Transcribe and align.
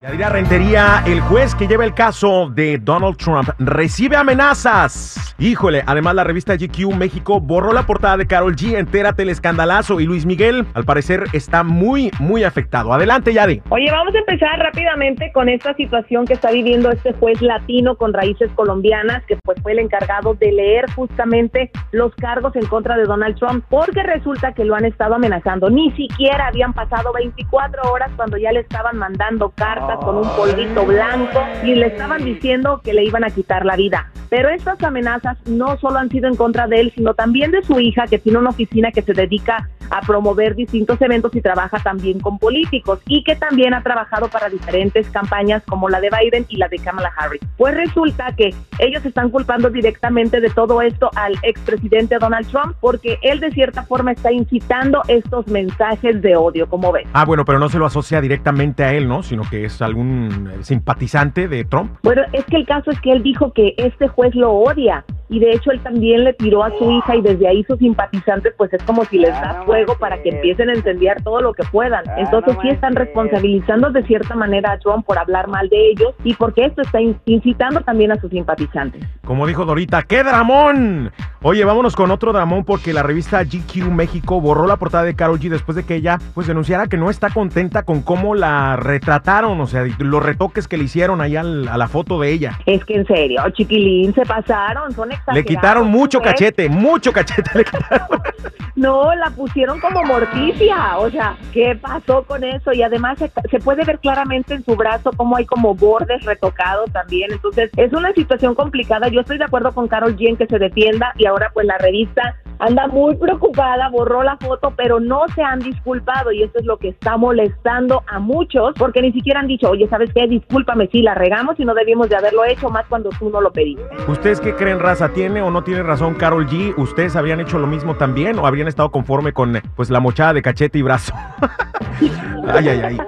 Yadira 0.00 0.28
Rentería, 0.28 1.02
el 1.06 1.20
juez 1.22 1.56
que 1.56 1.66
lleva 1.66 1.84
el 1.84 1.92
caso 1.92 2.48
de 2.50 2.78
Donald 2.78 3.16
Trump, 3.16 3.48
recibe 3.58 4.14
amenazas. 4.14 5.34
Híjole, 5.40 5.82
además 5.86 6.14
la 6.14 6.22
revista 6.22 6.54
GQ 6.54 6.94
México 6.94 7.40
borró 7.40 7.72
la 7.72 7.82
portada 7.82 8.16
de 8.16 8.28
Carol 8.28 8.54
G, 8.54 8.76
entérate 8.78 9.24
el 9.24 9.28
escandalazo 9.28 9.98
y 9.98 10.04
Luis 10.04 10.24
Miguel 10.24 10.66
al 10.74 10.84
parecer 10.84 11.24
está 11.32 11.64
muy, 11.64 12.12
muy 12.20 12.44
afectado. 12.44 12.92
Adelante, 12.92 13.32
Yadi. 13.32 13.60
Oye, 13.70 13.90
vamos 13.90 14.14
a 14.14 14.18
empezar 14.18 14.56
rápidamente 14.60 15.32
con 15.32 15.48
esta 15.48 15.74
situación 15.74 16.26
que 16.26 16.34
está 16.34 16.52
viviendo 16.52 16.92
este 16.92 17.12
juez 17.14 17.42
latino 17.42 17.96
con 17.96 18.12
raíces 18.12 18.52
colombianas, 18.54 19.24
que 19.26 19.36
pues 19.42 19.60
fue 19.62 19.72
el 19.72 19.80
encargado 19.80 20.34
de 20.34 20.52
leer 20.52 20.84
justamente 20.92 21.72
los 21.90 22.14
cargos 22.14 22.54
en 22.54 22.66
contra 22.66 22.96
de 22.96 23.02
Donald 23.02 23.36
Trump, 23.36 23.64
porque 23.68 24.04
resulta 24.04 24.52
que 24.52 24.64
lo 24.64 24.76
han 24.76 24.84
estado 24.84 25.16
amenazando. 25.16 25.70
Ni 25.70 25.90
siquiera 25.96 26.46
habían 26.46 26.72
pasado 26.72 27.12
24 27.12 27.82
horas 27.90 28.12
cuando 28.14 28.36
ya 28.36 28.52
le 28.52 28.60
estaban 28.60 28.96
mandando 28.96 29.50
con 29.96 30.18
un 30.18 30.28
polvito 30.36 30.84
blanco 30.84 31.40
y 31.64 31.74
le 31.74 31.86
estaban 31.86 32.24
diciendo 32.24 32.80
que 32.84 32.92
le 32.92 33.04
iban 33.04 33.24
a 33.24 33.30
quitar 33.30 33.64
la 33.64 33.76
vida. 33.76 34.12
Pero 34.30 34.48
estas 34.50 34.82
amenazas 34.82 35.38
no 35.46 35.78
solo 35.78 35.98
han 35.98 36.10
sido 36.10 36.28
en 36.28 36.36
contra 36.36 36.66
de 36.66 36.80
él, 36.80 36.92
sino 36.94 37.14
también 37.14 37.50
de 37.50 37.62
su 37.62 37.80
hija, 37.80 38.06
que 38.06 38.18
tiene 38.18 38.38
una 38.38 38.50
oficina 38.50 38.90
que 38.92 39.02
se 39.02 39.12
dedica 39.12 39.68
a 39.90 40.00
promover 40.02 40.54
distintos 40.54 41.00
eventos 41.00 41.34
y 41.34 41.40
trabaja 41.40 41.78
también 41.78 42.20
con 42.20 42.38
políticos 42.38 43.00
y 43.06 43.24
que 43.24 43.36
también 43.36 43.74
ha 43.74 43.82
trabajado 43.82 44.28
para 44.28 44.48
diferentes 44.48 45.08
campañas 45.10 45.62
como 45.66 45.88
la 45.88 46.00
de 46.00 46.10
Biden 46.10 46.46
y 46.48 46.56
la 46.56 46.68
de 46.68 46.78
Kamala 46.78 47.12
Harris. 47.16 47.40
Pues 47.56 47.74
resulta 47.74 48.34
que 48.36 48.54
ellos 48.78 49.04
están 49.04 49.30
culpando 49.30 49.70
directamente 49.70 50.40
de 50.40 50.50
todo 50.50 50.82
esto 50.82 51.10
al 51.16 51.34
expresidente 51.42 52.18
Donald 52.18 52.46
Trump 52.48 52.76
porque 52.80 53.18
él 53.22 53.40
de 53.40 53.50
cierta 53.50 53.82
forma 53.82 54.12
está 54.12 54.32
incitando 54.32 55.02
estos 55.08 55.46
mensajes 55.48 56.20
de 56.22 56.36
odio, 56.36 56.68
como 56.68 56.92
ven. 56.92 57.06
Ah, 57.12 57.24
bueno, 57.24 57.44
pero 57.44 57.58
no 57.58 57.68
se 57.68 57.78
lo 57.78 57.86
asocia 57.86 58.20
directamente 58.20 58.84
a 58.84 58.92
él, 58.92 59.08
¿no? 59.08 59.22
Sino 59.22 59.42
que 59.48 59.64
es 59.64 59.80
algún 59.82 60.50
simpatizante 60.62 61.48
de 61.48 61.64
Trump. 61.64 61.92
Bueno, 62.02 62.22
es 62.32 62.44
que 62.44 62.56
el 62.56 62.66
caso 62.66 62.90
es 62.90 63.00
que 63.00 63.12
él 63.12 63.22
dijo 63.22 63.52
que 63.52 63.74
este 63.76 64.08
juez 64.18 64.34
lo 64.34 64.52
odia 64.52 65.04
y 65.28 65.38
de 65.38 65.52
hecho 65.52 65.70
él 65.70 65.80
también 65.80 66.24
le 66.24 66.32
tiró 66.32 66.64
a 66.64 66.76
su 66.76 66.90
hija 66.90 67.14
y 67.14 67.22
desde 67.22 67.46
ahí 67.46 67.62
sus 67.62 67.78
simpatizantes 67.78 68.52
pues 68.56 68.72
es 68.72 68.82
como 68.82 69.04
si 69.04 69.16
les 69.18 69.30
da 69.30 69.62
fuego 69.64 69.96
para 69.96 70.20
que 70.20 70.30
empiecen 70.30 70.70
a 70.70 70.74
incendiar 70.74 71.22
todo 71.22 71.40
lo 71.40 71.52
que 71.52 71.62
puedan. 71.70 72.02
Entonces 72.16 72.56
sí 72.60 72.68
están 72.68 72.96
responsabilizando 72.96 73.90
de 73.90 74.02
cierta 74.04 74.34
manera 74.34 74.72
a 74.72 74.78
Trump 74.80 75.06
por 75.06 75.18
hablar 75.18 75.46
mal 75.46 75.68
de 75.68 75.90
ellos 75.90 76.14
y 76.24 76.34
porque 76.34 76.64
esto 76.64 76.82
está 76.82 76.98
incitando 77.26 77.80
también 77.82 78.10
a 78.10 78.20
sus 78.20 78.30
simpatizantes. 78.30 79.04
Como 79.28 79.46
dijo 79.46 79.66
Dorita, 79.66 80.04
¡qué 80.04 80.24
dramón! 80.24 81.12
Oye, 81.42 81.62
vámonos 81.62 81.94
con 81.94 82.10
otro 82.10 82.32
dramón 82.32 82.64
porque 82.64 82.94
la 82.94 83.02
revista 83.02 83.44
GQ 83.44 83.90
México 83.90 84.40
borró 84.40 84.66
la 84.66 84.76
portada 84.76 85.04
de 85.04 85.14
Carol 85.14 85.38
G 85.38 85.50
después 85.50 85.76
de 85.76 85.84
que 85.84 85.96
ella 85.96 86.18
pues 86.32 86.46
denunciara 86.46 86.86
que 86.86 86.96
no 86.96 87.10
está 87.10 87.28
contenta 87.28 87.82
con 87.82 88.00
cómo 88.00 88.34
la 88.34 88.76
retrataron, 88.76 89.60
o 89.60 89.66
sea, 89.66 89.84
los 89.98 90.22
retoques 90.22 90.66
que 90.66 90.78
le 90.78 90.84
hicieron 90.84 91.20
ahí 91.20 91.36
a 91.36 91.42
la 91.42 91.88
foto 91.88 92.18
de 92.18 92.32
ella. 92.32 92.58
Es 92.64 92.82
que 92.86 92.94
en 92.94 93.06
serio, 93.06 93.42
chiquilín, 93.52 94.14
se 94.14 94.22
pasaron, 94.22 94.92
son 94.92 95.10
le 95.34 95.44
quitaron 95.44 95.88
mucho 95.88 96.22
cachete, 96.22 96.70
mucho 96.70 97.12
cachete 97.12 97.50
le 97.52 97.64
quitaron. 97.64 98.22
No, 98.78 99.12
la 99.12 99.30
pusieron 99.30 99.80
como 99.80 100.04
morticia. 100.04 100.98
O 100.98 101.10
sea, 101.10 101.36
¿qué 101.52 101.76
pasó 101.80 102.22
con 102.22 102.44
eso? 102.44 102.72
Y 102.72 102.82
además 102.82 103.18
se, 103.18 103.58
puede 103.58 103.84
ver 103.84 103.98
claramente 103.98 104.54
en 104.54 104.64
su 104.64 104.76
brazo 104.76 105.10
cómo 105.16 105.36
hay 105.36 105.46
como 105.46 105.74
bordes 105.74 106.24
retocados 106.24 106.88
también. 106.92 107.32
Entonces, 107.32 107.72
es 107.76 107.92
una 107.92 108.12
situación 108.12 108.54
complicada. 108.54 109.08
Yo 109.08 109.22
estoy 109.22 109.38
de 109.38 109.44
acuerdo 109.44 109.74
con 109.74 109.88
Carol 109.88 110.16
G 110.16 110.28
en 110.28 110.36
que 110.36 110.46
se 110.46 110.60
defienda 110.60 111.12
y 111.16 111.26
ahora 111.26 111.50
pues 111.52 111.66
la 111.66 111.76
revista 111.78 112.36
anda 112.58 112.86
muy 112.88 113.16
preocupada, 113.16 113.88
borró 113.88 114.22
la 114.22 114.36
foto, 114.36 114.72
pero 114.76 115.00
no 115.00 115.22
se 115.34 115.42
han 115.42 115.60
disculpado 115.60 116.32
y 116.32 116.42
eso 116.42 116.58
es 116.58 116.64
lo 116.64 116.76
que 116.76 116.88
está 116.88 117.16
molestando 117.16 118.02
a 118.06 118.18
muchos 118.18 118.74
porque 118.78 119.02
ni 119.02 119.12
siquiera 119.12 119.40
han 119.40 119.46
dicho, 119.46 119.70
oye, 119.70 119.88
¿sabes 119.88 120.10
qué? 120.14 120.26
Discúlpame 120.26 120.88
si 120.88 121.02
la 121.02 121.14
regamos 121.14 121.58
y 121.58 121.64
no 121.64 121.74
debimos 121.74 122.08
de 122.08 122.16
haberlo 122.16 122.44
hecho 122.44 122.68
más 122.68 122.86
cuando 122.88 123.10
tú 123.10 123.30
no 123.30 123.40
lo 123.40 123.52
pediste. 123.52 123.82
¿Ustedes 124.08 124.40
qué 124.40 124.54
creen, 124.54 124.80
raza? 124.80 125.10
¿Tiene 125.10 125.42
o 125.42 125.50
no 125.50 125.62
tiene 125.62 125.82
razón 125.82 126.14
Carol 126.14 126.46
G? 126.46 126.74
¿Ustedes 126.76 127.16
habrían 127.16 127.40
hecho 127.40 127.58
lo 127.58 127.66
mismo 127.66 127.96
también 127.96 128.38
o 128.38 128.46
habrían 128.46 128.68
estado 128.68 128.90
conforme 128.90 129.32
con 129.32 129.60
pues 129.76 129.90
la 129.90 130.00
mochada 130.00 130.32
de 130.32 130.42
cachete 130.42 130.78
y 130.78 130.82
brazo? 130.82 131.12
ay, 132.48 132.68
ay, 132.68 132.80
ay. 132.84 132.98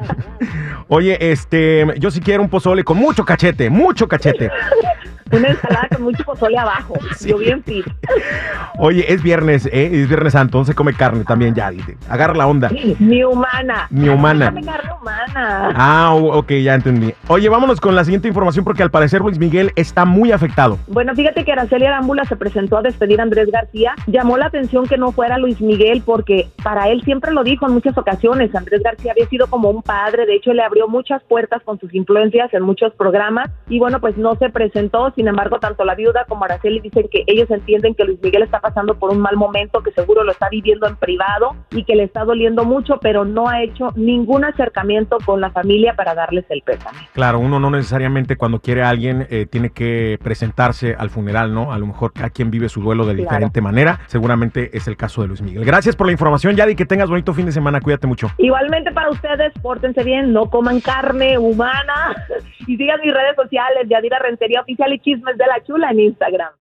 Oye, 0.89 1.31
este, 1.31 1.87
yo 1.99 2.11
sí 2.11 2.21
quiero 2.21 2.43
un 2.43 2.49
pozole 2.49 2.83
con 2.83 2.97
mucho 2.97 3.25
cachete, 3.25 3.71
mucho 3.71 4.09
cachete. 4.09 4.51
Una 5.33 5.49
ensalada 5.49 5.89
con 5.89 6.03
mucho 6.03 6.25
pozole 6.25 6.59
abajo. 6.59 6.95
Yo 7.21 7.39
bien 7.39 7.63
fit. 7.63 7.87
Oye, 8.79 9.13
es 9.13 9.23
viernes, 9.23 9.67
¿eh? 9.67 9.91
Es 9.93 10.09
viernes 10.09 10.33
santo, 10.33 10.59
entonces 10.59 10.75
come 10.75 10.95
carne 10.95 11.25
también 11.25 11.55
ya. 11.55 11.71
Agarra 12.09 12.35
la 12.35 12.47
onda. 12.47 12.71
Mi 12.99 13.25
humana. 13.25 13.87
Mi 13.91 14.09
humana. 14.09 14.53
carne 14.65 14.91
humana. 15.01 15.73
Ah, 15.75 16.15
ok, 16.15 16.53
ya 16.53 16.75
entendí. 16.75 17.13
Oye, 17.29 17.49
vámonos 17.49 17.81
con 17.81 17.95
la 17.95 18.05
siguiente 18.05 18.29
información 18.29 18.65
porque 18.65 18.83
al 18.83 18.91
parecer 18.91 19.21
Luis 19.21 19.39
Miguel 19.39 19.73
está 19.77 20.05
muy 20.05 20.33
afectado. 20.33 20.79
Bueno, 20.89 21.15
fíjate 21.15 21.45
que 21.45 21.53
Araceli 21.53 21.87
Arámbula 21.87 22.25
se 22.25 22.37
presentó 22.37 22.79
a 22.79 22.83
despedir 22.83 23.21
a 23.21 23.25
Andrés 23.25 23.51
García. 23.51 23.95
Llamó 24.07 24.37
la 24.37 24.47
atención 24.47 24.87
que 24.87 24.99
no 24.99 25.13
fuera 25.13 25.39
Luis 25.39 25.61
Miguel 25.61 26.03
porque 26.05 26.49
para 26.63 26.89
él 26.89 27.03
siempre 27.05 27.33
lo 27.33 27.45
dijo 27.45 27.67
en 27.67 27.75
muchas 27.75 27.97
ocasiones. 27.97 28.55
Andrés 28.55 28.83
García 28.83 29.13
había 29.13 29.29
sido 29.29 29.47
como 29.49 29.71
un 29.71 29.83
padre, 29.83 30.27
de 30.27 30.37
hecho 30.37 30.53
le 30.53 30.63
abrió 30.63 30.89
muchas 30.89 31.23
puertas 31.25 31.63
con 31.63 31.79
sus 31.79 31.93
influencias 31.95 32.53
en 32.53 32.63
muchos 32.63 32.93
programas 32.95 33.51
y 33.69 33.79
bueno, 33.79 34.01
pues 34.01 34.17
no 34.17 34.37
se 34.37 34.51
presentó 34.51 35.11
sin 35.15 35.29
embargo, 35.29 35.59
tanto 35.59 35.85
la 35.85 35.95
viuda 35.95 36.25
como 36.29 36.45
Araceli 36.45 36.81
dicen 36.81 37.07
que 37.11 37.25
ellos 37.27 37.51
entienden 37.51 37.95
que 37.95 38.05
Luis 38.05 38.21
Miguel 38.23 38.43
está 38.43 38.60
pasando 38.61 38.95
por 38.95 39.11
un 39.11 39.21
mal 39.21 39.37
momento, 39.37 39.83
que 39.83 39.93
seguro 39.93 40.25
lo 40.25 40.33
está 40.33 40.49
viviendo 40.49 40.87
en 40.87 40.97
privado 40.97 41.57
y 41.71 41.85
que 41.85 41.97
le 41.97 42.05
está 42.05 42.25
doliendo 42.25 42.65
mucho, 42.65 42.99
pero 43.01 43.25
no 43.25 43.49
ha 43.49 43.63
hecho 43.63 43.89
ningún 43.97 44.45
acercamiento 44.45 45.19
con 45.25 45.41
la 45.41 45.51
familia 45.51 45.95
para 45.95 46.15
darles 46.15 46.45
el 46.51 46.63
pésame. 46.63 46.99
Claro, 47.13 47.39
uno 47.39 47.59
no 47.59 47.71
necesariamente 47.71 48.37
cuando 48.37 48.61
quiere 48.61 48.83
a 48.83 48.89
alguien 48.89 49.27
eh, 49.31 49.47
tiene 49.47 49.71
que 49.71 50.19
presentarse 50.23 50.95
al 50.97 51.11
funeral, 51.11 51.53
¿no? 51.55 51.73
A 51.73 51.79
lo 51.79 51.87
mejor 51.87 52.13
cada 52.13 52.31
quien 52.31 52.51
vive 52.51 52.69
su 52.69 52.81
duelo 52.81 53.07
de 53.07 53.15
diferente 53.15 53.61
manera. 53.61 54.01
Seguramente 54.07 54.77
es 54.77 54.87
el 54.89 54.97
caso 54.97 55.23
de 55.23 55.29
Luis 55.29 55.43
Miguel. 55.43 55.65
Gracias 55.65 55.97
por 55.97 56.07
la 56.07 56.13
información, 56.13 56.57
Yadi, 56.57 56.75
que 56.75 56.87
tengas 56.87 57.09
bonito 57.09 57.35
fin 57.35 57.47
de 57.47 57.53
semana. 57.53 57.81
Cuídate 57.81 58.07
mucho. 58.07 58.31
Igualmente 58.39 58.93
para 58.93 59.11
ustedes, 59.11 59.53
pórtense 59.63 60.05
bien, 60.05 60.33
no 60.33 60.51
coman 60.51 60.81
carne 60.81 61.39
humana 61.39 62.27
y 62.67 62.77
sigan 62.77 63.01
mis 63.01 63.13
redes 63.13 63.37
sociales, 63.37 63.89
Yadira 63.89 64.19
Rentería 64.19 64.61
Oficial 64.61 64.93
y 64.93 64.99
Chismes 64.99 65.37
de 65.37 65.47
la 65.47 65.63
Chula 65.65 65.91
en 65.91 66.01
Instagram. 66.01 66.51